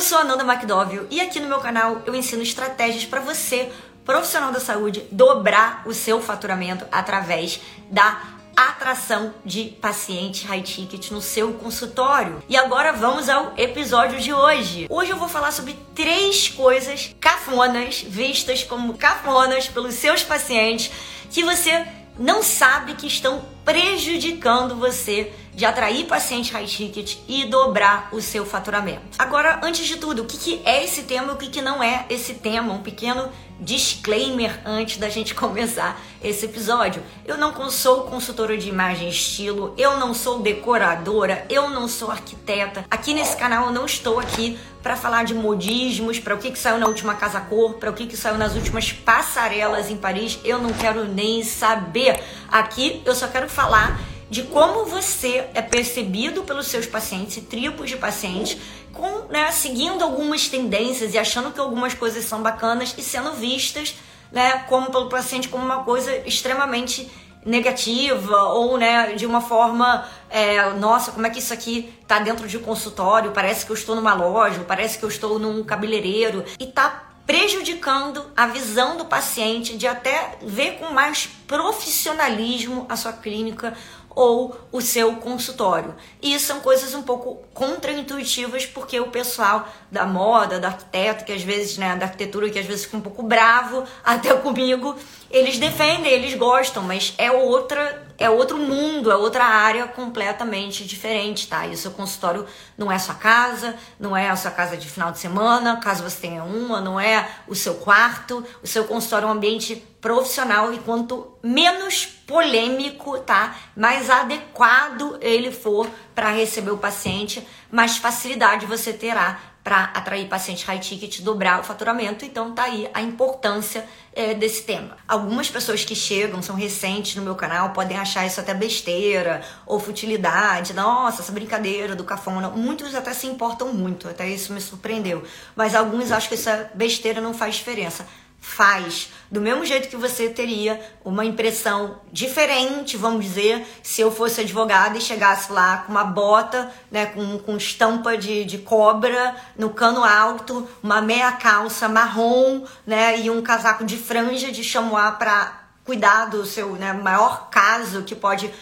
[0.00, 3.70] Eu sou a Nanda McDowell e aqui no meu canal eu ensino estratégias para você,
[4.02, 8.18] profissional da saúde, dobrar o seu faturamento através da
[8.56, 12.42] atração de pacientes high ticket no seu consultório.
[12.48, 14.86] E agora vamos ao episódio de hoje.
[14.88, 20.90] Hoje eu vou falar sobre três coisas cafonas, vistas como cafonas pelos seus pacientes,
[21.30, 21.86] que você
[22.20, 28.44] não sabe que estão prejudicando você de atrair paciente high ticket e dobrar o seu
[28.44, 29.16] faturamento.
[29.18, 32.04] Agora, antes de tudo, o que, é esse tema e o que, que não é
[32.10, 32.74] esse tema?
[32.74, 37.02] Um pequeno disclaimer antes da gente começar esse episódio.
[37.24, 42.10] Eu não sou consultora de imagem e estilo, eu não sou decoradora, eu não sou
[42.10, 42.84] arquiteta.
[42.90, 46.58] Aqui nesse canal eu não estou aqui para falar de modismos, para o que, que
[46.58, 50.38] saiu na última Casa Cor, para o que, que saiu nas últimas passarelas em Paris.
[50.44, 52.22] Eu não quero nem saber.
[52.48, 54.00] Aqui eu só quero falar
[54.30, 58.56] de como você é percebido pelos seus pacientes e tribos de pacientes,
[58.92, 63.96] com, né, seguindo algumas tendências e achando que algumas coisas são bacanas e sendo vistas
[64.30, 67.10] né, como pelo paciente como uma coisa extremamente
[67.44, 72.46] negativa ou né, de uma forma, é, nossa, como é que isso aqui tá dentro
[72.46, 73.32] de um consultório?
[73.32, 78.24] Parece que eu estou numa loja, parece que eu estou num cabeleireiro e tá prejudicando
[78.36, 83.72] a visão do paciente de até ver com mais profissionalismo a sua clínica
[84.20, 85.94] ou o seu consultório.
[86.20, 91.42] E são coisas um pouco contraintuitivas porque o pessoal da moda, do arquiteto, que às
[91.42, 94.94] vezes, né, da arquitetura, que às vezes fica um pouco bravo até comigo,
[95.30, 101.48] eles defendem, eles gostam, mas é outra, é outro mundo, é outra área completamente diferente,
[101.48, 101.66] tá?
[101.66, 105.10] E o seu consultório não é sua casa, não é a sua casa de final
[105.10, 109.28] de semana, caso você tenha uma, não é o seu quarto, o seu consultório é
[109.28, 113.56] um ambiente profissional e quanto menos polêmico, tá?
[113.74, 120.64] Mais adequado ele for para receber o paciente, mais facilidade você terá para atrair paciente
[120.64, 122.24] high ticket, dobrar o faturamento.
[122.24, 124.96] Então tá aí a importância é, desse tema.
[125.06, 129.78] Algumas pessoas que chegam, são recentes no meu canal, podem achar isso até besteira ou
[129.78, 130.72] futilidade.
[130.72, 132.48] Nossa, essa brincadeira do cafona.
[132.48, 135.22] Muitos até se importam muito, até isso me surpreendeu.
[135.54, 138.06] Mas alguns acham que essa besteira não faz diferença
[138.40, 139.10] faz.
[139.30, 144.96] Do mesmo jeito que você teria uma impressão diferente, vamos dizer, se eu fosse advogada
[144.96, 150.02] e chegasse lá com uma bota, né, com, com estampa de, de cobra no cano
[150.02, 156.26] alto, uma meia calça marrom, né, e um casaco de franja de chamois para cuidar
[156.26, 158.52] do seu né, maior caso que pode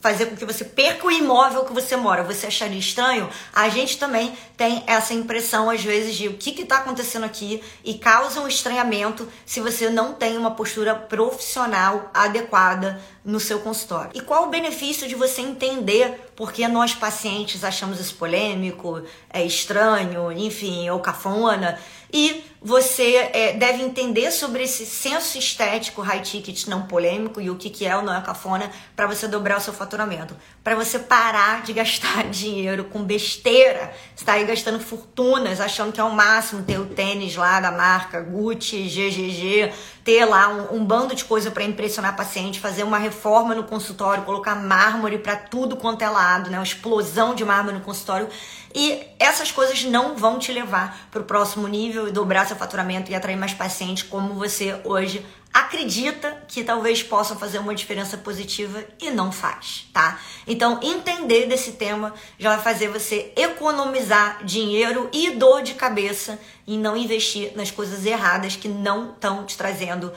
[0.00, 3.98] fazer com que você perca o imóvel que você mora, você acharia estranho, a gente
[3.98, 8.48] também tem essa impressão, às vezes, de o que está acontecendo aqui e causa um
[8.48, 14.10] estranhamento se você não tem uma postura profissional adequada no seu consultório.
[14.14, 19.44] E qual o benefício de você entender por que nós pacientes achamos isso polêmico, é
[19.44, 21.78] estranho, enfim, ou cafona?
[22.12, 27.56] E você é, deve entender sobre esse senso estético high ticket não polêmico e o
[27.56, 30.36] que, que é ou não é cafona para você dobrar o seu faturamento.
[30.62, 33.92] Para você parar de gastar dinheiro com besteira.
[34.14, 37.72] Você tá aí gastando fortunas, achando que é o máximo ter o tênis lá da
[37.72, 39.72] marca Gucci, GGG,
[40.04, 44.24] ter lá um, um bando de coisa para impressionar paciente, fazer uma reforma no consultório,
[44.24, 46.58] colocar mármore para tudo quanto é lado, né?
[46.58, 48.28] Uma explosão de mármore no consultório.
[48.74, 53.10] E essas coisas não vão te levar para o próximo nível e dobrar seu faturamento
[53.10, 58.82] e atrair mais pacientes como você hoje acredita que talvez possam fazer uma diferença positiva
[59.00, 60.18] e não faz, tá?
[60.46, 66.78] Então, entender desse tema já vai fazer você economizar dinheiro e dor de cabeça em
[66.78, 70.12] não investir nas coisas erradas que não estão te trazendo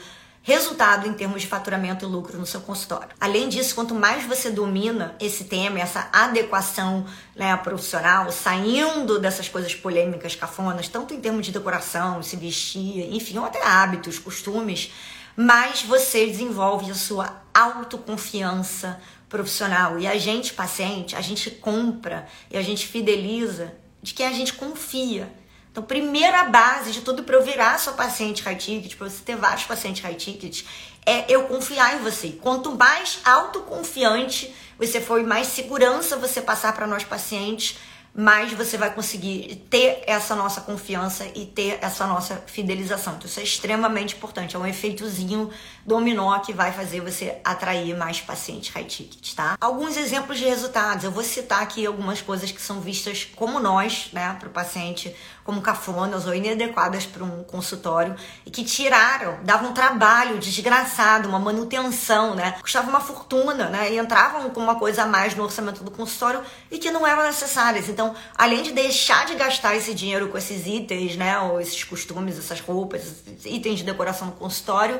[0.46, 3.10] resultado em termos de faturamento e lucro no seu consultório.
[3.20, 7.04] Além disso, quanto mais você domina esse tema, essa adequação
[7.36, 13.40] né, profissional, saindo dessas coisas polêmicas, cafonas, tanto em termos de decoração, se vestir, enfim,
[13.40, 14.92] ou até hábitos, costumes,
[15.36, 20.00] mais você desenvolve a sua autoconfiança profissional.
[20.00, 24.54] E a gente, paciente, a gente compra e a gente fideliza de quem a gente
[24.54, 25.32] confia.
[25.72, 29.36] Então, primeira base de tudo para eu virar sua paciente high ticket, para você ter
[29.36, 30.64] vários pacientes high ticket,
[31.06, 32.30] é eu confiar em você.
[32.42, 37.78] Quanto mais autoconfiante você for, mais segurança você passar para nós pacientes,
[38.16, 43.16] mais você vai conseguir ter essa nossa confiança e ter essa nossa fidelização.
[43.16, 44.56] Então, isso é extremamente importante.
[44.56, 45.50] É um efeitozinho
[45.86, 49.58] dominó que vai fazer você atrair mais pacientes high ticket, tá?
[49.60, 51.04] Alguns exemplos de resultados.
[51.04, 55.14] Eu vou citar aqui algumas coisas que são vistas como nós, né, para o paciente,
[55.46, 61.38] como cafonas ou inadequadas para um consultório e que tiraram, davam um trabalho desgraçado, uma
[61.38, 62.56] manutenção, né?
[62.60, 63.94] Custava uma fortuna, né?
[63.94, 67.22] E entravam com uma coisa a mais no orçamento do consultório e que não eram
[67.22, 67.88] necessárias.
[67.88, 71.38] Então, além de deixar de gastar esse dinheiro com esses itens, né?
[71.38, 75.00] Ou esses costumes, essas roupas, esses itens de decoração no consultório,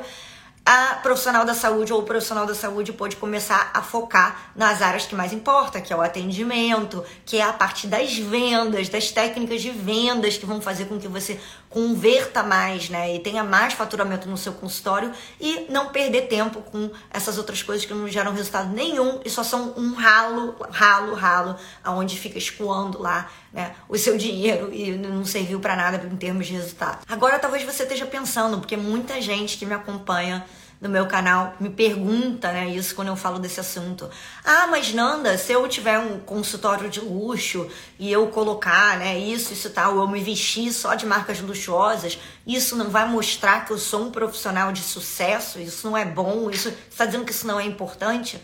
[0.66, 5.06] a profissional da saúde ou o profissional da saúde pode começar a focar nas áreas
[5.06, 9.62] que mais importa, que é o atendimento, que é a parte das vendas, das técnicas
[9.62, 11.38] de vendas que vão fazer com que você
[11.76, 16.90] converta mais, né, e tenha mais faturamento no seu consultório e não perder tempo com
[17.10, 21.54] essas outras coisas que não geram resultado nenhum e só são um ralo, ralo, ralo,
[21.84, 26.46] aonde fica escoando lá, né, o seu dinheiro e não serviu para nada em termos
[26.46, 27.04] de resultado.
[27.06, 30.46] Agora talvez você esteja pensando, porque muita gente que me acompanha
[30.80, 34.08] no meu canal me pergunta, né, isso quando eu falo desse assunto.
[34.44, 37.68] Ah, mas Nanda, se eu tiver um consultório de luxo
[37.98, 42.76] e eu colocar, né, isso, isso tal, eu me vestir só de marcas luxuosas, isso
[42.76, 45.58] não vai mostrar que eu sou um profissional de sucesso?
[45.58, 46.50] Isso não é bom?
[46.50, 48.40] Isso está dizendo que isso não é importante?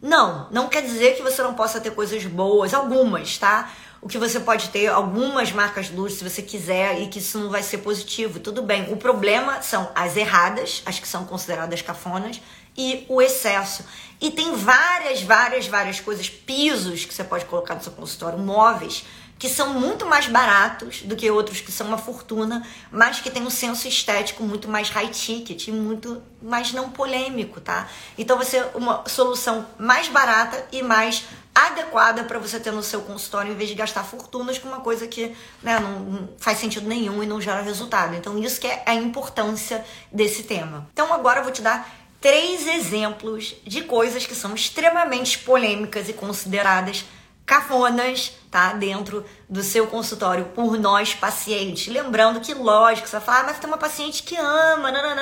[0.00, 3.70] Não, não quer dizer que você não possa ter coisas boas, algumas, tá?
[4.02, 7.48] O que você pode ter algumas marcas luxo se você quiser e que isso não
[7.48, 8.40] vai ser positivo.
[8.40, 8.92] Tudo bem.
[8.92, 12.40] O problema são as erradas, as que são consideradas cafonas,
[12.76, 13.84] e o excesso.
[14.20, 19.04] E tem várias, várias, várias coisas, pisos que você pode colocar no seu consultório, móveis,
[19.42, 23.42] que são muito mais baratos do que outros que são uma fortuna, mas que tem
[23.42, 27.88] um senso estético muito mais high ticket, muito mais não polêmico, tá?
[28.16, 33.50] Então ser uma solução mais barata e mais adequada para você ter no seu consultório
[33.50, 37.26] em vez de gastar fortunas com uma coisa que né, não, faz sentido nenhum e
[37.26, 38.14] não gera resultado.
[38.14, 40.88] Então, isso que é a importância desse tema.
[40.92, 46.12] Então, agora eu vou te dar três exemplos de coisas que são extremamente polêmicas e
[46.12, 47.04] consideradas
[47.52, 48.72] cafonas, tá?
[48.72, 51.92] Dentro do seu consultório por nós pacientes.
[51.92, 55.14] Lembrando que, lógico, você vai falar, ah, mas tem uma paciente que ama, não,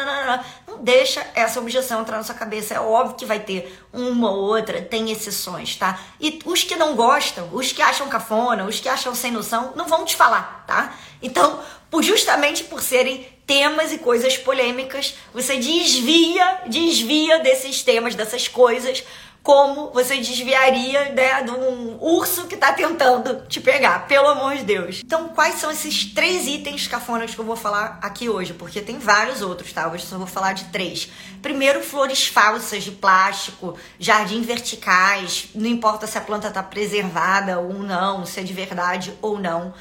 [0.68, 2.74] não deixa essa objeção entrar na sua cabeça.
[2.74, 5.98] É óbvio que vai ter uma ou outra, tem exceções, tá?
[6.20, 9.88] E os que não gostam, os que acham cafona, os que acham sem noção, não
[9.88, 10.94] vão te falar, tá?
[11.20, 11.58] Então,
[11.90, 19.02] por, justamente por serem temas e coisas polêmicas, você desvia, desvia desses temas, dessas coisas,
[19.42, 24.64] como você desviaria né, de um urso que tá tentando te pegar, pelo amor de
[24.64, 25.00] Deus.
[25.04, 28.52] Então, quais são esses três itens cafonas que eu vou falar aqui hoje?
[28.52, 29.88] Porque tem vários outros, tá?
[29.88, 31.10] Hoje só vou falar de três.
[31.40, 37.72] Primeiro, flores falsas de plástico, jardim verticais, não importa se a planta tá preservada ou
[37.74, 39.72] não, se é de verdade ou não.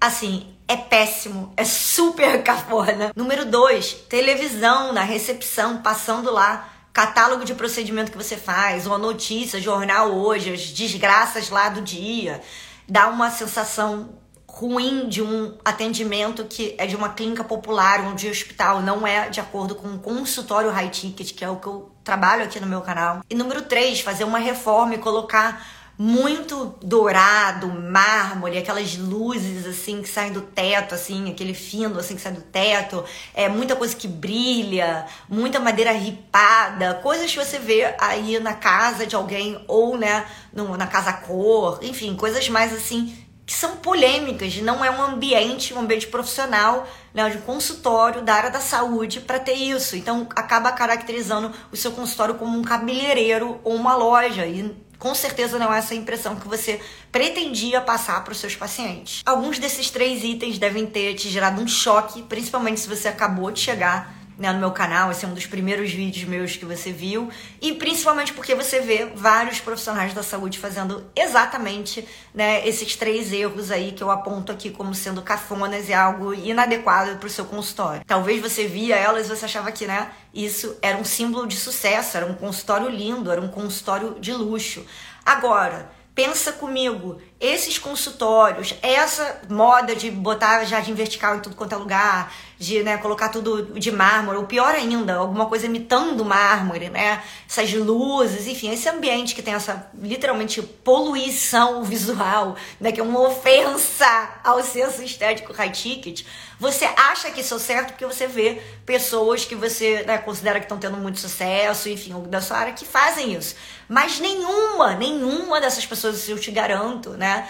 [0.00, 3.12] Assim, é péssimo, é super cafona.
[3.16, 9.60] Número dois, televisão na recepção, passando lá catálogo de procedimento que você faz, uma notícia,
[9.60, 12.40] jornal hoje, as desgraças lá do dia,
[12.88, 18.28] dá uma sensação ruim de um atendimento que é de uma clínica popular, um de
[18.28, 21.90] hospital, não é de acordo com um consultório high ticket, que é o que eu
[22.04, 23.22] trabalho aqui no meu canal.
[23.30, 25.66] E número três, fazer uma reforma e colocar
[25.98, 32.20] muito dourado, mármore, aquelas luzes assim que saem do teto, assim, aquele fino assim que
[32.20, 33.04] sai do teto,
[33.34, 39.06] é muita coisa que brilha, muita madeira ripada, coisas que você vê aí na casa
[39.06, 44.56] de alguém ou né, no, na casa cor, enfim, coisas mais assim que são polêmicas,
[44.58, 49.38] não é um ambiente, um ambiente profissional, né, de consultório da área da saúde para
[49.38, 49.96] ter isso.
[49.96, 55.58] Então acaba caracterizando o seu consultório como um cabeleireiro ou uma loja e com certeza
[55.58, 56.80] não é essa a impressão que você
[57.10, 59.20] pretendia passar para os seus pacientes.
[59.26, 63.58] Alguns desses três itens devem ter te gerado um choque, principalmente se você acabou de
[63.58, 67.30] chegar né, no meu canal, esse é um dos primeiros vídeos meus que você viu,
[67.60, 73.70] e principalmente porque você vê vários profissionais da saúde fazendo exatamente né, esses três erros
[73.70, 78.02] aí que eu aponto aqui como sendo cafonas e algo inadequado para o seu consultório.
[78.06, 82.16] Talvez você via elas e você achava que né, isso era um símbolo de sucesso,
[82.16, 84.84] era um consultório lindo, era um consultório de luxo.
[85.24, 91.78] Agora, pensa comigo, esses consultórios, essa moda de botar jardim vertical em tudo quanto é
[91.78, 97.20] lugar, de né, colocar tudo de mármore, ou pior ainda, alguma coisa imitando mármore, né?
[97.48, 102.92] Essas luzes, enfim, esse ambiente que tem essa literalmente poluição visual, né?
[102.92, 106.24] Que é uma ofensa ao senso estético high ticket.
[106.62, 110.66] Você acha que isso é certo porque você vê pessoas que você né, considera que
[110.66, 113.56] estão tendo muito sucesso, enfim, da sua área que fazem isso.
[113.88, 117.48] Mas nenhuma, nenhuma dessas pessoas, eu te garanto, né?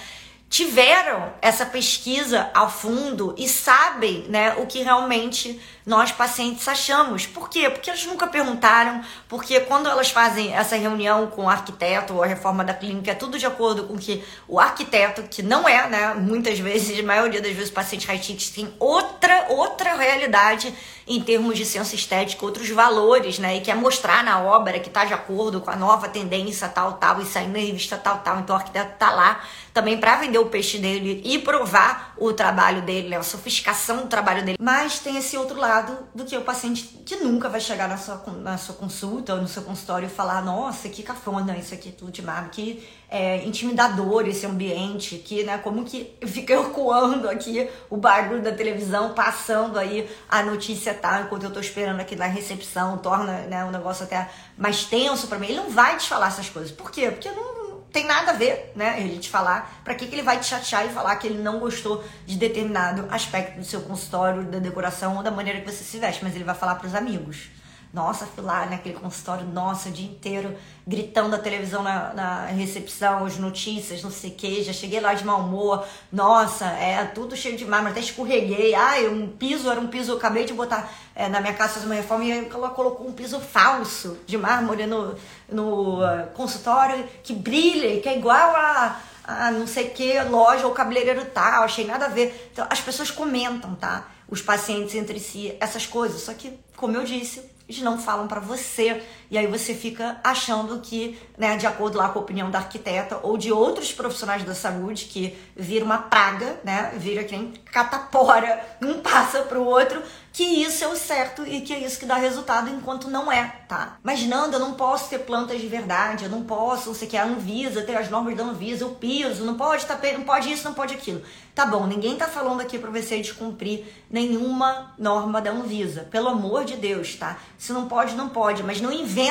[0.53, 7.25] Tiveram essa pesquisa ao fundo e sabem né, o que realmente nós pacientes achamos.
[7.25, 7.71] Por quê?
[7.71, 12.27] Porque elas nunca perguntaram, porque quando elas fazem essa reunião com o arquiteto ou a
[12.27, 16.13] reforma da clínica, é tudo de acordo com que o arquiteto, que não é, né,
[16.13, 18.21] muitas vezes, a maioria das vezes, paciente high
[18.55, 20.75] tem outra, outra realidade
[21.07, 23.57] em termos de senso estético, outros valores, né?
[23.57, 27.21] E quer mostrar na obra que está de acordo com a nova tendência tal, tal,
[27.21, 28.41] e saindo na revista tal, tal.
[28.41, 29.41] Então o arquiteto está lá
[29.73, 33.17] também para vender o peixe dele e provar o trabalho dele, né?
[33.17, 34.59] a sofisticação do trabalho dele.
[34.61, 38.23] Mas tem esse outro lado do que o paciente que nunca vai chegar na sua,
[38.39, 42.13] na sua consulta ou no seu consultório e falar: nossa, que cafona, isso aqui tudo
[42.13, 47.97] de mar, que é, intimidador esse ambiente, que, né, como que fica ecoando aqui o
[47.99, 52.97] barulho da televisão, passando aí a notícia tá, enquanto eu tô esperando aqui na recepção,
[52.97, 55.49] torna né, um negócio até mais tenso para mim.
[55.49, 56.73] Ele não vai te falar essas coisas.
[56.73, 57.11] Por quê?
[57.11, 58.99] Porque não tem nada a ver, né?
[58.99, 59.83] Ele te falar.
[59.85, 63.07] Para que, que ele vai te chatear e falar que ele não gostou de determinado
[63.11, 66.45] aspecto do seu consultório, da decoração ou da maneira que você se veste, mas ele
[66.45, 67.51] vai falar para os amigos.
[67.93, 70.57] Nossa, fui lá naquele consultório, nossa, o dia inteiro
[70.87, 74.63] gritando a televisão na, na recepção, as notícias, não sei o que.
[74.63, 75.85] Já cheguei lá de mau humor.
[76.11, 78.75] Nossa, é tudo cheio de mármore, até escorreguei.
[78.75, 81.87] Ai, um piso, era um piso, eu acabei de botar é, na minha casa fazer
[81.87, 85.15] uma reforma e ela colocou um piso falso de mármore no,
[85.51, 90.73] no uh, consultório que brilha, que é igual a a não sei que loja ou
[90.73, 92.51] cabeleireiro tal, achei nada a ver.
[92.53, 94.09] Então, as pessoas comentam, tá?
[94.29, 96.23] Os pacientes entre si, essas coisas.
[96.23, 99.03] Só que, como eu disse, eles não falam para você.
[99.33, 103.19] E aí você fica achando que, né, de acordo lá com a opinião da arquiteta
[103.23, 106.93] ou de outros profissionais da saúde, que vira uma praga, né?
[106.99, 110.03] Vira que nem catapora, um passa pro outro,
[110.35, 113.45] que isso é o certo e que é isso que dá resultado enquanto não é,
[113.67, 113.97] tá?
[114.03, 117.25] Mas Nanda, eu não posso ter plantas de verdade, eu não posso, você quer a
[117.25, 120.75] Anvisa, ter as normas da Anvisa, o piso, não pode tapete, não pode isso, não
[120.75, 121.23] pode aquilo.
[121.55, 126.65] Tá bom, ninguém tá falando aqui para você descumprir nenhuma norma da Anvisa, pelo amor
[126.65, 127.39] de Deus, tá?
[127.59, 129.22] Se não pode, não pode, mas não inventa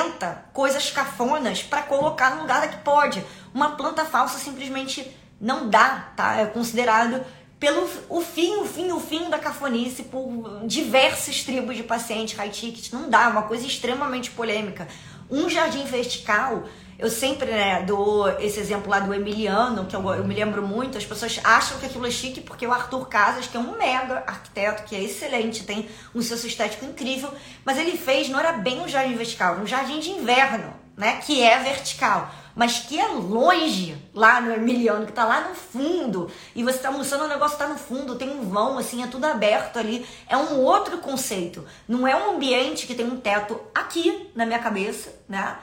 [0.53, 3.24] coisas cafonas para colocar no lugar que pode.
[3.53, 6.38] Uma planta falsa simplesmente não dá, tá?
[6.38, 7.25] É considerado
[7.60, 12.50] pelo o fim, o fim, o fim da cafonice por diversas tribos de pacientes high
[12.50, 12.91] ticket.
[12.91, 14.88] Não dá, uma coisa extremamente polêmica.
[15.29, 16.63] Um jardim vertical,
[17.01, 21.00] eu sempre né, dou esse exemplo lá do Emiliano, que eu, eu, me lembro muito,
[21.00, 24.24] as pessoas acham que aquilo é chique porque o Arthur Casas, que é um mega
[24.27, 27.34] arquiteto, que é excelente, tem um senso estético incrível,
[27.65, 31.20] mas ele fez, não era bem um jardim vertical, era um jardim de inverno, né,
[31.25, 36.29] que é vertical mas que é longe lá no Emiliano, que tá lá no fundo,
[36.55, 39.25] e você tá almoçando, o negócio tá no fundo, tem um vão, assim, é tudo
[39.25, 40.05] aberto ali.
[40.27, 41.65] É um outro conceito.
[41.88, 45.58] Não é um ambiente que tem um teto aqui na minha cabeça, né?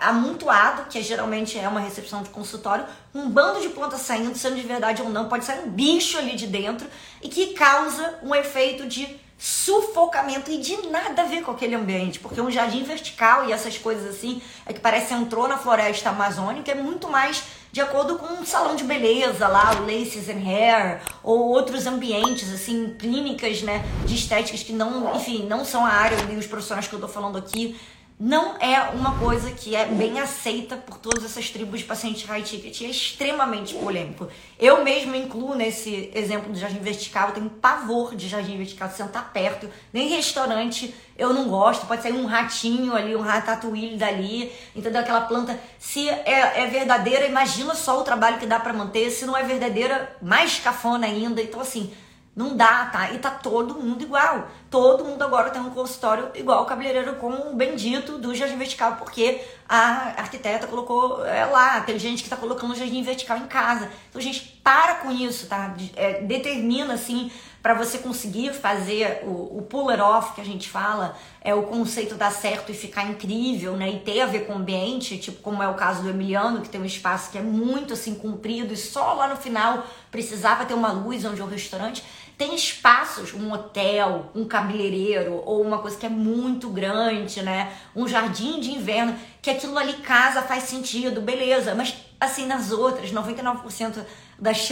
[0.00, 4.66] Amontoado, que geralmente é uma recepção de consultório, um bando de plantas saindo, sendo de
[4.66, 6.86] verdade ou não, pode sair um bicho ali de dentro
[7.20, 12.20] e que causa um efeito de sufocamento e de nada a ver com aquele ambiente,
[12.20, 16.70] porque um jardim vertical e essas coisas assim, é que parece entrou na floresta amazônica,
[16.70, 17.42] é muito mais
[17.72, 22.52] de acordo com um salão de beleza lá, o Laces and Hair, ou outros ambientes,
[22.52, 26.86] assim, clínicas, né, de estéticas que não, enfim, não são a área nem os profissionais
[26.86, 27.76] que eu tô falando aqui,
[28.24, 32.44] não é uma coisa que é bem aceita por todas essas tribos de pacientes high
[32.44, 32.82] ticket.
[32.82, 34.28] É extremamente polêmico.
[34.56, 39.32] Eu mesmo incluo nesse exemplo do jardim vertical, eu tenho pavor de jardim vertical, sentar
[39.32, 39.68] perto.
[39.92, 41.84] Nem restaurante eu não gosto.
[41.84, 45.00] Pode sair um ratinho ali, um ratatouille dali, entendeu?
[45.00, 45.58] Aquela planta.
[45.76, 49.10] Se é, é verdadeira, imagina só o trabalho que dá para manter.
[49.10, 51.42] Se não é verdadeira, mais cafona ainda.
[51.42, 51.92] Então, assim,
[52.36, 53.10] não dá, tá?
[53.10, 54.48] E tá todo mundo igual.
[54.72, 58.96] Todo mundo agora tem um consultório igual o cabeleireiro com o bendito do jardim vertical,
[58.96, 59.38] porque
[59.68, 61.82] a arquiteta colocou é, lá.
[61.82, 63.90] Tem gente que tá colocando o jardim vertical em casa.
[64.08, 65.74] Então, gente, para com isso, tá?
[65.94, 67.30] É, determina, assim,
[67.62, 72.14] para você conseguir fazer o, o puller off que a gente fala, é o conceito
[72.14, 73.90] dar certo e ficar incrível, né?
[73.90, 76.70] E ter a ver com o ambiente, tipo como é o caso do Emiliano, que
[76.70, 80.72] tem um espaço que é muito assim comprido e só lá no final precisava ter
[80.72, 82.02] uma luz onde é o restaurante
[82.36, 87.72] tem espaços, um hotel, um cabeleireiro ou uma coisa que é muito grande, né?
[87.94, 93.12] Um jardim de inverno, que aquilo ali casa faz sentido, beleza, mas assim nas outras,
[93.12, 94.04] 99%
[94.38, 94.68] das,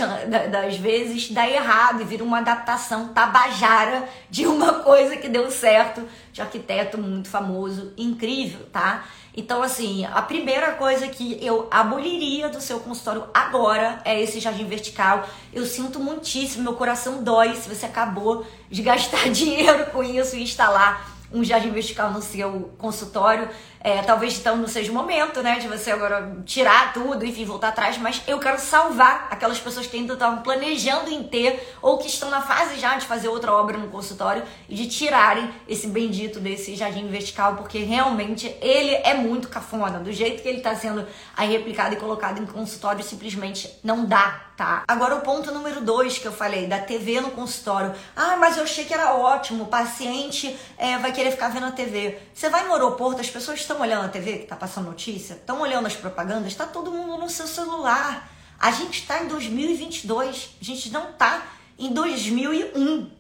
[0.51, 6.03] das vezes dá errado e vira uma adaptação tabajara de uma coisa que deu certo
[6.33, 9.05] de arquiteto muito famoso, incrível, tá?
[9.37, 14.67] Então, assim, a primeira coisa que eu aboliria do seu consultório agora é esse jardim
[14.67, 15.29] vertical.
[15.53, 20.43] Eu sinto muitíssimo, meu coração dói se você acabou de gastar dinheiro com isso e
[20.43, 23.49] instalar um jardim vertical no seu consultório.
[23.83, 27.69] É, talvez então não seja o momento, né, de você agora tirar tudo, enfim, voltar
[27.69, 32.07] atrás, mas eu quero salvar aquelas pessoas que ainda estavam planejando em ter ou que
[32.07, 36.39] estão na fase já de fazer outra obra no consultório e de tirarem esse bendito
[36.41, 41.07] desse jardim vertical, porque realmente ele é muito cafona, do jeito que ele está sendo
[41.35, 44.85] aí replicado e colocado em consultório, simplesmente não dá tá?
[44.87, 47.95] Agora o ponto número dois que eu falei, da TV no consultório.
[48.15, 51.71] Ah, mas eu achei que era ótimo, o paciente é, vai querer ficar vendo a
[51.71, 52.19] TV.
[52.35, 55.61] Você vai no aeroporto, as pessoas estão olhando a TV, que tá passando notícia, estão
[55.61, 58.29] olhando as propagandas, tá todo mundo no seu celular.
[58.59, 61.47] A gente está em 2022, a gente não tá
[61.79, 63.11] em 2001.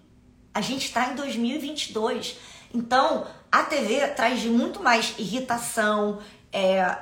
[0.52, 2.37] A gente está em 2022.
[2.75, 6.19] Então, a TV traz muito mais irritação,
[6.52, 6.97] é,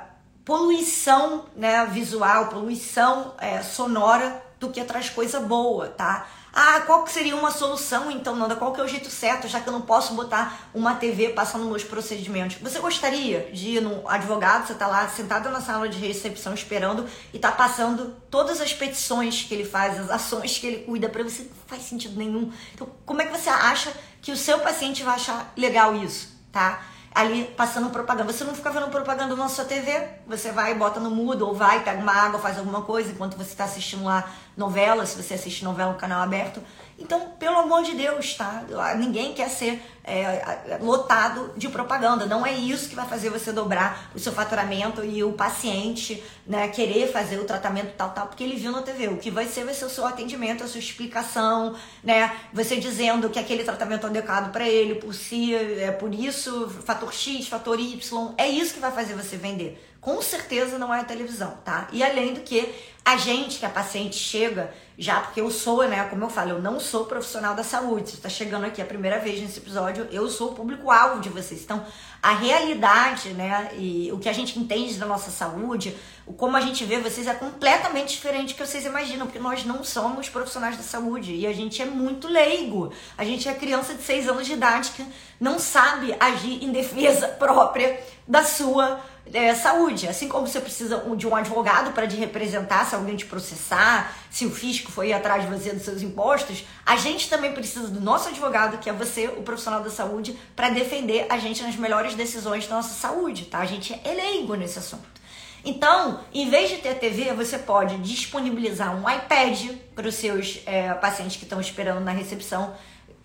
[0.45, 6.27] poluição né, visual, poluição é, sonora do que traz coisa boa, tá?
[6.53, 8.55] Ah, qual que seria uma solução então, Nanda?
[8.55, 11.65] Qual que é o jeito certo, já que eu não posso botar uma TV passando
[11.65, 12.57] meus procedimentos?
[12.57, 17.05] Você gostaria de ir no advogado, você tá lá sentado na sala de recepção esperando
[17.33, 21.23] e tá passando todas as petições que ele faz, as ações que ele cuida para
[21.23, 21.43] você?
[21.43, 22.51] Não faz sentido nenhum.
[22.73, 26.83] Então, como é que você acha que o seu paciente vai achar legal isso, tá?
[27.13, 28.31] Ali passando propaganda.
[28.31, 31.83] Você não fica vendo propaganda na sua TV, você vai, bota no mudo, ou vai,
[31.83, 35.63] pega uma água, faz alguma coisa enquanto você está assistindo lá novela, se você assiste
[35.63, 36.61] novela no canal aberto.
[36.99, 38.63] Então, pelo amor de Deus, tá?
[38.97, 42.25] Ninguém quer ser é, lotado de propaganda.
[42.25, 46.67] Não é isso que vai fazer você dobrar o seu faturamento e o paciente né,
[46.67, 49.07] querer fazer o tratamento tal, tal, porque ele viu na TV.
[49.07, 52.35] O que vai ser vai ser o seu atendimento, a sua explicação, né?
[52.53, 57.13] Você dizendo que aquele tratamento é adequado para ele, por si, é por isso, fator
[57.13, 58.33] X, fator Y.
[58.37, 59.88] É isso que vai fazer você vender.
[60.01, 61.89] Com certeza não é a televisão, tá?
[61.91, 66.03] E além do que, a gente, que a paciente chega, já porque eu sou, né,
[66.05, 68.11] como eu falo, eu não sou profissional da saúde.
[68.11, 71.63] Você está chegando aqui a primeira vez nesse episódio, eu sou o público-alvo de vocês.
[71.63, 71.83] Então,
[72.21, 75.95] a realidade, né, e o que a gente entende da nossa saúde,
[76.27, 79.65] o como a gente vê vocês é completamente diferente do que vocês imaginam, porque nós
[79.65, 82.93] não somos profissionais da saúde e a gente é muito leigo.
[83.17, 85.03] A gente é criança de 6 anos de idade que
[85.39, 89.01] não sabe agir em defesa própria da sua
[89.33, 90.07] é, saúde.
[90.07, 94.45] Assim como você precisa de um advogado para te representar se alguém te processar, se
[94.45, 98.29] o fisco foi atrás de você dos seus impostos, a gente também precisa do nosso
[98.29, 102.67] advogado, que é você, o profissional da saúde, para defender a gente nas melhores decisões
[102.67, 103.59] da nossa saúde, tá?
[103.59, 105.19] A gente é leigo nesse assunto.
[105.63, 110.93] Então, em vez de ter TV, você pode disponibilizar um iPad para os seus é,
[110.93, 112.73] pacientes que estão esperando na recepção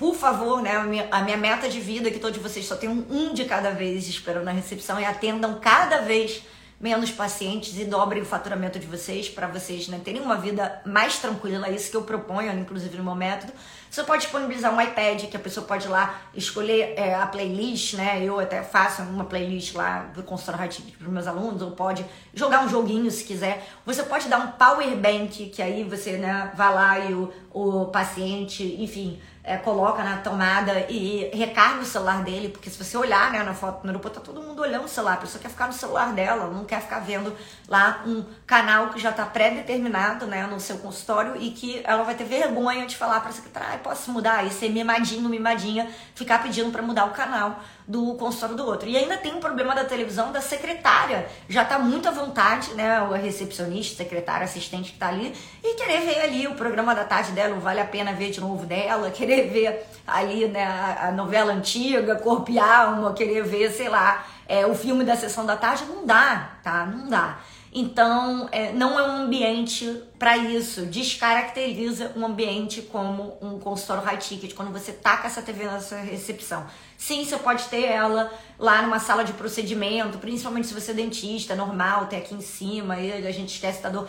[0.05, 0.77] por favor, né,
[1.11, 4.07] a minha, meta de vida é que todos vocês só tenham um de cada vez
[4.07, 6.43] esperando na recepção e atendam cada vez
[6.79, 11.19] menos pacientes e dobrem o faturamento de vocês para vocês né, terem uma vida mais
[11.19, 11.69] tranquila.
[11.69, 13.55] É isso que eu proponho, inclusive no meu método.
[13.91, 18.23] Você pode disponibilizar um iPad que a pessoa pode lá escolher é, a playlist, né?
[18.23, 22.05] Eu até faço uma playlist lá do consultório High para os meus alunos, ou pode
[22.35, 23.65] jogar um joguinho se quiser.
[23.87, 27.87] Você pode dar um power bank, que aí você né, vai lá e o, o
[27.87, 33.31] paciente, enfim, é, coloca na tomada e recarga o celular dele, porque se você olhar
[33.31, 35.69] né, na foto no aeroporto, tá todo mundo olhando o celular, a pessoa quer ficar
[35.69, 37.33] no celular dela, não quer ficar vendo
[37.69, 42.17] lá um canal que já está pré-determinado né, no seu consultório e que ela vai
[42.17, 44.45] ter vergonha de falar para a secretária, ah, posso mudar?
[44.45, 48.89] E ser mimadinho, mimadinha, ficar pedindo para mudar o canal do consultório do outro.
[48.89, 51.27] E ainda tem um problema da televisão da secretária.
[51.49, 53.03] Já tá muito à vontade, né?
[53.03, 57.33] O recepcionista, secretária, assistente que tá ali, e querer ver ali o programa da tarde
[57.33, 60.65] dela, vale a pena ver de novo dela, querer ver ali, né,
[61.01, 65.47] a, novela antiga, Corpo e Alma, querer ver, sei lá, é, o filme da sessão
[65.47, 66.87] da tarde, não dá, tá?
[66.87, 67.39] Não dá.
[67.77, 70.87] Então, é, não é um ambiente para isso.
[70.87, 75.99] Descaracteriza um ambiente como um consultório high ticket, quando você taca essa TV na sua
[75.99, 76.65] recepção.
[77.05, 81.55] Sim, você pode ter ela lá numa sala de procedimento, principalmente se você é dentista,
[81.55, 84.09] normal, ter aqui em cima, e a gente esquece da dor.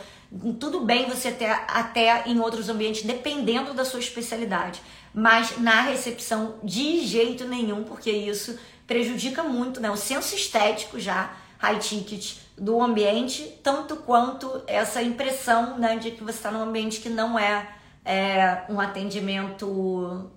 [0.62, 4.82] Tudo bem você ter até em outros ambientes, dependendo da sua especialidade.
[5.14, 9.92] Mas na recepção, de jeito nenhum, porque isso prejudica muito né?
[9.92, 16.24] o senso estético já, high ticket do ambiente, tanto quanto essa impressão né, de que
[16.24, 17.68] você está num ambiente que não é,
[18.06, 20.32] é um atendimento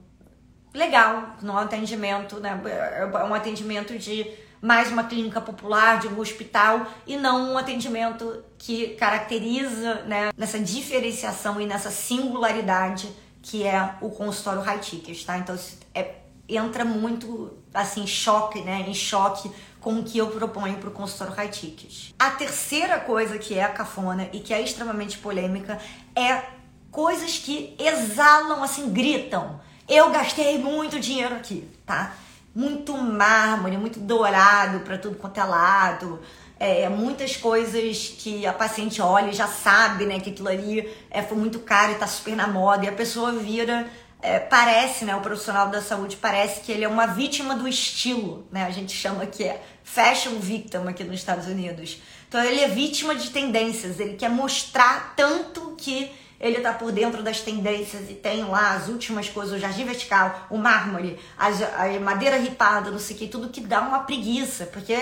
[0.74, 4.26] legal, não é um atendimento, né, é um atendimento de
[4.60, 10.58] mais uma clínica popular, de um hospital, e não um atendimento que caracteriza né, nessa
[10.58, 13.08] diferenciação e nessa singularidade
[13.40, 15.38] que é o consultório high ticket, tá?
[15.38, 15.56] Então
[15.94, 16.16] é,
[16.48, 19.50] entra muito assim choque, né, em choque
[19.80, 22.10] com o que eu proponho para o consultório high ticket.
[22.18, 25.78] A terceira coisa que é a cafona e que é extremamente polêmica
[26.16, 26.42] é
[26.90, 29.60] coisas que exalam, assim, gritam.
[29.88, 32.14] Eu gastei muito dinheiro aqui, tá?
[32.54, 36.20] Muito mármore, muito dourado para tudo quanto é lado.
[36.60, 41.22] É, muitas coisas que a paciente olha e já sabe, né, que aquilo ali é,
[41.22, 43.88] foi muito caro e tá super na moda, e a pessoa vira
[44.20, 48.46] é, parece, né, o profissional da saúde parece que ele é uma vítima do estilo,
[48.50, 48.64] né?
[48.64, 52.02] A gente chama que é fashion victim aqui nos Estados Unidos.
[52.28, 57.22] Então ele é vítima de tendências, ele quer mostrar tanto que ele tá por dentro
[57.22, 62.36] das tendências e tem lá as últimas coisas, o jardim vertical, o mármore, a madeira
[62.36, 64.96] ripada, não sei o que, tudo que dá uma preguiça, porque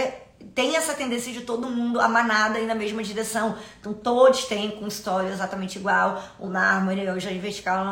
[0.55, 3.57] tem essa tendência de todo mundo a manada ir na mesma direção.
[3.81, 7.85] Então todos têm com história exatamente igual, o mármore, o jardim vertical,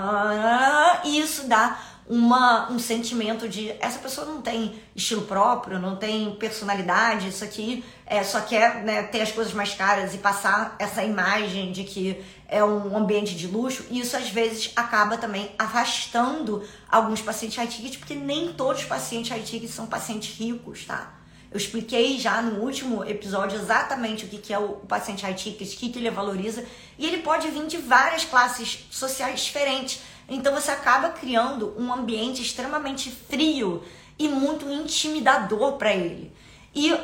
[1.04, 6.34] e isso dá uma, um sentimento de essa pessoa não tem estilo próprio, não tem
[6.34, 11.02] personalidade, isso aqui é, só quer né, ter as coisas mais caras e passar essa
[11.02, 16.62] imagem de que é um ambiente de luxo, e isso às vezes acaba também afastando
[16.90, 21.14] alguns pacientes high ticket, porque nem todos os pacientes high ticket são pacientes ricos, tá?
[21.50, 25.72] Eu expliquei já no último episódio exatamente o que, que é o paciente high ticket,
[25.72, 26.64] o que, que ele valoriza,
[26.98, 30.00] e ele pode vir de várias classes sociais diferentes.
[30.28, 33.82] Então você acaba criando um ambiente extremamente frio
[34.18, 36.32] e muito intimidador para ele.
[36.74, 36.96] E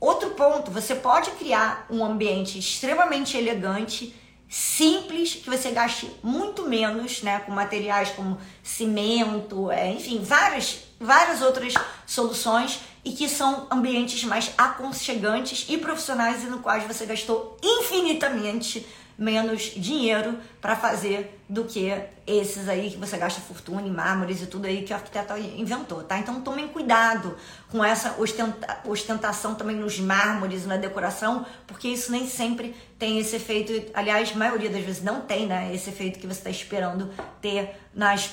[0.00, 4.14] outro ponto, você pode criar um ambiente extremamente elegante,
[4.48, 11.42] simples, que você gaste muito menos, né, com materiais como cimento, é, enfim, várias, várias
[11.42, 11.74] outras
[12.06, 18.86] soluções e que são ambientes mais aconchegantes e profissionais e no quais você gastou infinitamente
[19.18, 21.94] menos dinheiro para fazer do que
[22.26, 26.02] esses aí que você gasta fortuna em mármores e tudo aí que o arquiteto inventou,
[26.02, 26.18] tá?
[26.18, 27.36] Então tomem cuidado
[27.70, 33.36] com essa ostenta ostentação também nos mármores na decoração, porque isso nem sempre tem esse
[33.36, 35.72] efeito, aliás, a maioria das vezes não tem, né?
[35.72, 38.30] Esse efeito que você está esperando ter nas,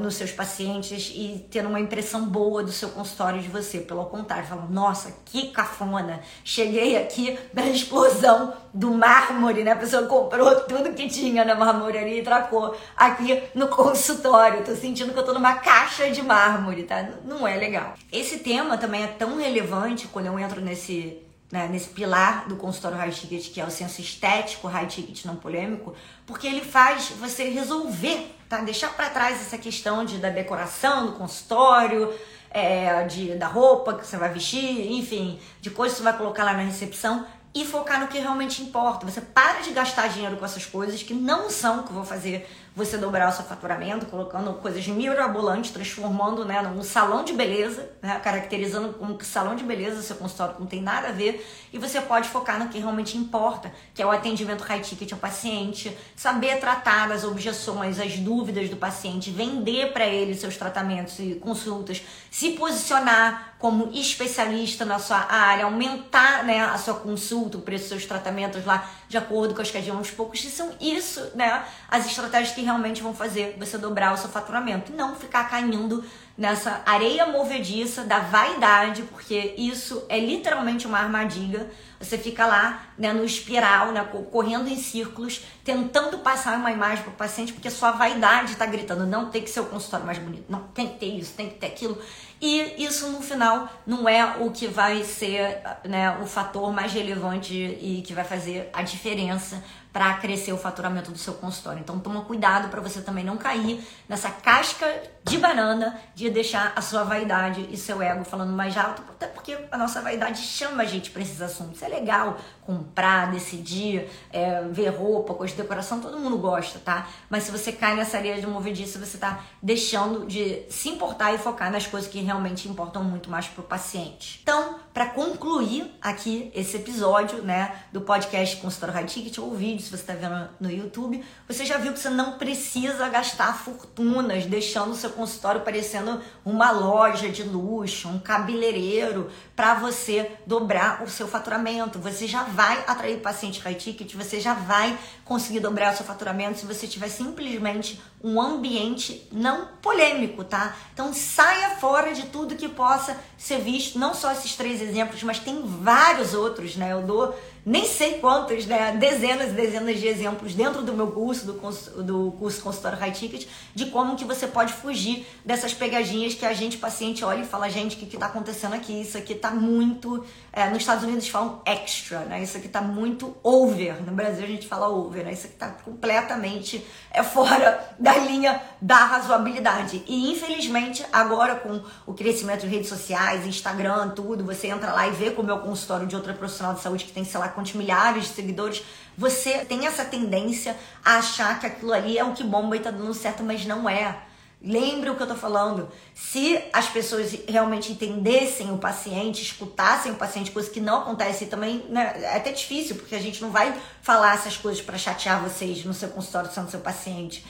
[0.00, 3.78] nos seus pacientes e ter uma impressão boa do seu consultório de você.
[3.78, 6.20] Pelo contrário, falam, nossa, que cafona!
[6.44, 9.72] Cheguei aqui na explosão do mármore, né?
[9.72, 14.64] A pessoa comprou tudo que tinha na marmoraria e tracou aqui no consultório.
[14.64, 17.08] Tô sentindo que eu tô numa caixa de mármore, tá?
[17.24, 17.94] Não é legal.
[18.12, 22.96] Esse tema também é tão relevante quando eu entro nesse né, nesse pilar do consultório
[22.96, 25.94] high ticket, que é o senso estético high ticket não polêmico,
[26.26, 28.62] porque ele faz você resolver, tá?
[28.62, 32.10] Deixar para trás essa questão de da decoração do consultório,
[32.50, 36.42] é, de, da roupa que você vai vestir, enfim, de coisas que você vai colocar
[36.44, 39.04] lá na recepção e focar no que realmente importa.
[39.04, 42.48] Você para de gastar dinheiro com essas coisas que não são o que vou fazer
[42.74, 48.18] você dobrar o seu faturamento, colocando coisas mirabolantes, transformando né, num salão de beleza, né,
[48.20, 52.00] caracterizando como que salão de beleza seu consultório não tem nada a ver, e você
[52.00, 56.60] pode focar no que realmente importa, que é o atendimento high ticket ao paciente, saber
[56.60, 62.52] tratar as objeções, as dúvidas do paciente, vender para ele seus tratamentos e consultas, se
[62.52, 68.06] posicionar como especialista na sua área, aumentar né, a sua consulta, o preço dos seus
[68.06, 72.54] tratamentos lá de acordo com as que aos poucos, e são isso, né, as estratégias
[72.54, 74.92] que realmente vão fazer você dobrar o seu faturamento.
[74.92, 76.04] E não ficar caindo
[76.36, 81.70] nessa areia movediça da vaidade, porque isso é literalmente uma armadilha.
[82.00, 87.12] Você fica lá, né, no espiral, né, correndo em círculos, tentando passar uma imagem para
[87.12, 90.46] o paciente, porque sua vaidade está gritando, não tem que ser o consultório mais bonito,
[90.48, 91.96] não tem que ter isso, tem que ter aquilo.
[92.40, 97.54] E isso no final não é o que vai ser né, o fator mais relevante
[97.54, 101.80] e que vai fazer a diferença para crescer o faturamento do seu consultório.
[101.80, 104.86] Então toma cuidado para você também não cair nessa casca
[105.24, 109.56] de banana de deixar a sua vaidade e seu ego falando mais alto, até porque
[109.70, 111.82] a nossa vaidade chama a gente para esses assuntos.
[111.82, 117.08] É legal comprar, decidir, é, ver roupa, coisa de decoração, todo mundo gosta, tá?
[117.28, 121.38] Mas se você cai nessa areia de movediça, você tá deixando de se importar e
[121.38, 124.40] focar nas coisas que realmente importam muito mais pro paciente.
[124.42, 129.90] Então, para concluir aqui esse episódio, né, do podcast Consultório High Ticket ou vídeo, se
[129.90, 134.92] você está vendo no YouTube, você já viu que você não precisa gastar fortunas deixando
[134.92, 141.28] o seu consultório parecendo uma loja de luxo, um cabeleireiro, para você dobrar o seu
[141.28, 141.98] faturamento.
[141.98, 146.58] Você já vai atrair paciente high ticket, você já vai conseguir dobrar o seu faturamento
[146.58, 150.76] se você tiver simplesmente um ambiente não polêmico, tá?
[150.92, 155.38] Então saia fora de tudo que possa ser visto, não só esses três exemplos, mas
[155.38, 156.92] tem vários outros, né?
[156.92, 158.92] Eu dou nem sei quantos, né?
[158.92, 163.46] Dezenas e dezenas de exemplos dentro do meu curso, do, do curso Consultório High Ticket,
[163.72, 167.70] de como que você pode fugir dessas pegadinhas que a gente, paciente, olha e fala,
[167.70, 169.00] gente, o que, que tá acontecendo aqui?
[169.00, 170.24] Isso aqui tá muito.
[170.52, 172.42] É, nos Estados Unidos falam extra, né?
[172.42, 174.02] Isso aqui tá muito over.
[174.02, 175.32] No Brasil a gente fala over, né?
[175.32, 180.02] Isso aqui tá completamente é, fora da linha da razoabilidade.
[180.08, 185.12] E infelizmente, agora com o crescimento de redes sociais, Instagram, tudo, você entra lá e
[185.12, 187.74] vê como é o consultório de outra profissional de saúde que tem, sei lá, quantos
[187.74, 188.82] milhares de seguidores,
[189.16, 192.90] você tem essa tendência a achar que aquilo ali é o que bomba e tá
[192.90, 194.16] dando certo, mas não é.
[194.64, 195.90] Lembre o que eu tô falando.
[196.14, 201.84] Se as pessoas realmente entendessem o paciente, escutassem o paciente, coisa que não acontece também,
[201.88, 205.84] né, é até difícil, porque a gente não vai falar essas coisas para chatear vocês
[205.84, 207.44] no seu consultório sendo seu paciente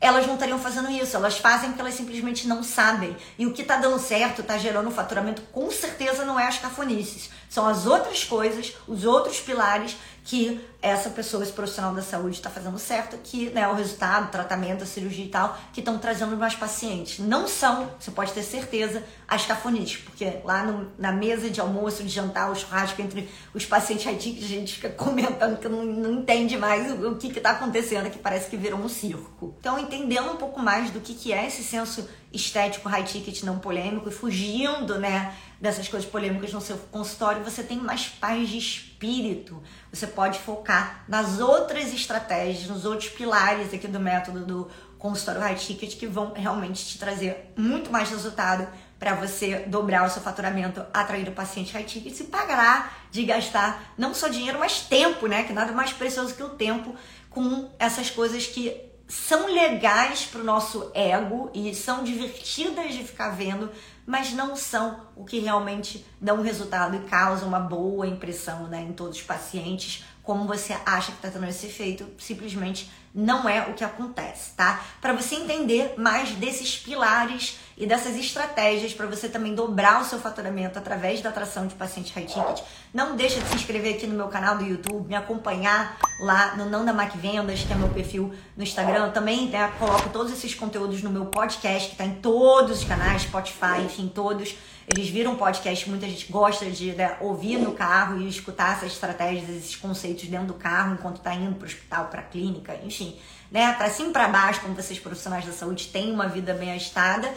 [0.00, 1.16] elas não estariam fazendo isso.
[1.16, 3.16] Elas fazem porque elas simplesmente não sabem.
[3.38, 7.30] E o que está dando certo, está gerando faturamento, com certeza não é as cafonices.
[7.48, 9.96] São as outras coisas, os outros pilares
[10.28, 14.30] que essa pessoa, esse profissional da saúde está fazendo certo, que né, o resultado, o
[14.30, 17.18] tratamento, a cirurgia e tal, que estão trazendo mais pacientes.
[17.18, 22.02] Não são, você pode ter certeza, as cafonites, porque lá no, na mesa de almoço,
[22.02, 26.20] de jantar, o churrasco entre os pacientes haiti, a gente fica comentando que não, não
[26.20, 29.56] entende mais o, o que está acontecendo, que parece que virou um circo.
[29.58, 33.58] Então, entendendo um pouco mais do que, que é esse senso estético high ticket não
[33.58, 38.58] polêmico e fugindo, né, dessas coisas polêmicas no seu consultório, você tem mais paz de
[38.58, 39.62] espírito.
[39.92, 45.54] Você pode focar nas outras estratégias, nos outros pilares aqui do método do consultório high
[45.54, 50.84] ticket que vão realmente te trazer muito mais resultado para você dobrar o seu faturamento,
[50.92, 55.44] atrair o paciente high ticket e pagar de gastar não só dinheiro, mas tempo, né?
[55.44, 56.94] Que nada mais precioso que o tempo
[57.30, 63.30] com essas coisas que são legais para o nosso ego e são divertidas de ficar
[63.30, 63.70] vendo,
[64.08, 68.94] mas não são o que realmente dão resultado e causam uma boa impressão né, em
[68.94, 73.74] todos os pacientes, como você acha que está tendo esse efeito, simplesmente não é o
[73.74, 74.82] que acontece, tá?
[75.00, 80.18] Para você entender mais desses pilares e dessas estratégias para você também dobrar o seu
[80.18, 82.60] faturamento através da atração de pacientes high ticket,
[82.92, 86.68] não deixa de se inscrever aqui no meu canal do YouTube, me acompanhar lá no
[86.68, 89.10] Não da Mac Vendas, que é meu perfil no Instagram.
[89.10, 93.22] Também né, coloco todos esses conteúdos no meu podcast, que está em todos os canais,
[93.22, 94.54] Spotify, enfim, todos.
[94.86, 99.48] Eles viram podcast, muita gente gosta de né, ouvir no carro e escutar essas estratégias,
[99.50, 103.18] esses conceitos dentro do carro, enquanto está indo para o hospital, para a clínica, enfim,
[103.50, 103.72] né?
[103.74, 107.28] Para cima para baixo, como vocês profissionais da saúde têm uma vida bem agitada.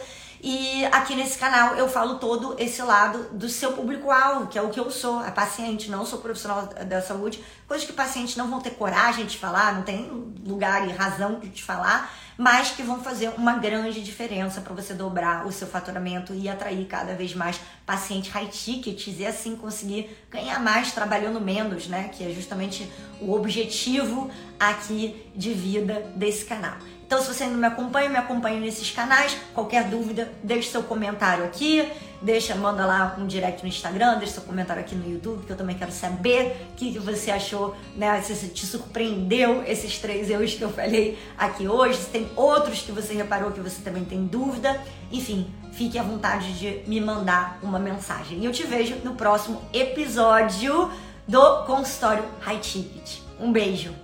[0.42, 4.70] E aqui nesse canal eu falo todo esse lado do seu público-alvo, que é o
[4.70, 8.60] que eu sou, a paciente, não sou profissional da saúde, coisas que pacientes não vão
[8.60, 10.10] ter coragem de falar, não tem
[10.44, 15.46] lugar e razão de falar, mas que vão fazer uma grande diferença para você dobrar
[15.46, 20.58] o seu faturamento e atrair cada vez mais pacientes high tickets e assim conseguir ganhar
[20.58, 22.10] mais trabalhando menos, né?
[22.12, 24.28] Que é justamente o objetivo
[24.58, 26.76] aqui de vida desse canal.
[27.12, 29.36] Então, se você ainda não me acompanha, me acompanhe nesses canais.
[29.52, 31.86] Qualquer dúvida, deixe seu comentário aqui,
[32.22, 35.56] deixa, manda lá um direct no Instagram, deixa seu comentário aqui no YouTube, que eu
[35.58, 38.18] também quero saber o que, você achou, né?
[38.22, 42.92] Se te surpreendeu esses três erros que eu falei aqui hoje, se tem outros que
[42.92, 44.80] você reparou que você também tem dúvida.
[45.12, 48.38] Enfim, fique à vontade de me mandar uma mensagem.
[48.38, 50.90] E eu te vejo no próximo episódio
[51.28, 53.18] do consultório High Ticket.
[53.38, 54.01] Um beijo!